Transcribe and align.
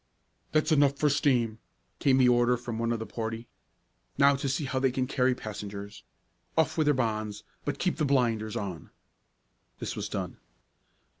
"That's 0.51 0.71
enough 0.71 0.97
for 0.97 1.09
steam," 1.11 1.59
came 1.99 2.17
the 2.17 2.27
order 2.27 2.57
from 2.57 2.79
one 2.79 2.91
of 2.91 2.97
the 2.97 3.05
party. 3.05 3.47
"Now 4.17 4.35
to 4.35 4.49
see 4.49 4.65
how 4.65 4.79
they 4.79 4.89
can 4.89 5.05
carry 5.05 5.35
passengers. 5.35 6.01
Off 6.57 6.75
with 6.75 6.85
their 6.85 6.95
bonds, 6.95 7.43
but 7.65 7.77
keep 7.77 7.97
the 7.97 8.03
blinders 8.05 8.55
on." 8.55 8.89
This 9.77 9.95
was 9.95 10.09
done. 10.09 10.37